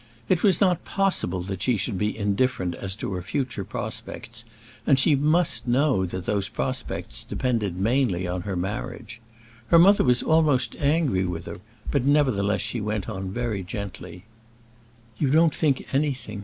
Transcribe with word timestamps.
It 0.29 0.41
was 0.41 0.59
not 0.59 0.83
possible 0.83 1.41
that 1.41 1.61
she 1.61 1.77
should 1.77 1.99
be 1.99 2.17
indifferent 2.17 2.73
as 2.73 2.95
to 2.95 3.13
her 3.13 3.21
future 3.21 3.63
prospects, 3.63 4.43
and 4.87 4.97
she 4.97 5.13
must 5.15 5.67
know 5.67 6.07
that 6.07 6.25
those 6.25 6.49
prospects 6.49 7.23
depended 7.23 7.77
mainly 7.77 8.25
on 8.25 8.41
her 8.41 8.55
marriage. 8.55 9.21
Her 9.67 9.77
mother 9.77 10.03
was 10.03 10.23
almost 10.23 10.75
angry 10.77 11.25
with 11.27 11.45
her, 11.45 11.59
but 11.91 12.03
nevertheless 12.03 12.61
she 12.61 12.81
went 12.81 13.07
on 13.07 13.29
very 13.29 13.63
gently: 13.63 14.23
"You 15.19 15.29
don't 15.29 15.53
think 15.53 15.85
anything! 15.93 16.39